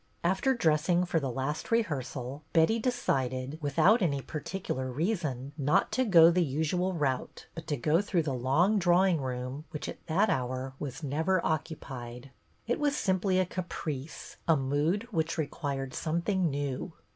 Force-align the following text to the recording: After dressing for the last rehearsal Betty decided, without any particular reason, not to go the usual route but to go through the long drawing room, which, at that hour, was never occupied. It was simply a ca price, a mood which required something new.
After 0.23 0.55
dressing 0.55 1.05
for 1.05 1.19
the 1.19 1.29
last 1.29 1.69
rehearsal 1.69 2.41
Betty 2.53 2.79
decided, 2.79 3.59
without 3.61 4.01
any 4.01 4.19
particular 4.19 4.89
reason, 4.91 5.51
not 5.59 5.91
to 5.91 6.03
go 6.05 6.31
the 6.31 6.43
usual 6.43 6.93
route 6.93 7.45
but 7.53 7.67
to 7.67 7.77
go 7.77 8.01
through 8.01 8.23
the 8.23 8.33
long 8.33 8.79
drawing 8.79 9.21
room, 9.21 9.65
which, 9.69 9.87
at 9.87 10.03
that 10.07 10.27
hour, 10.31 10.73
was 10.79 11.03
never 11.03 11.39
occupied. 11.45 12.31
It 12.65 12.79
was 12.79 12.97
simply 12.97 13.37
a 13.37 13.45
ca 13.45 13.63
price, 13.69 14.37
a 14.47 14.57
mood 14.57 15.07
which 15.11 15.37
required 15.37 15.93
something 15.93 16.49
new. 16.49 16.93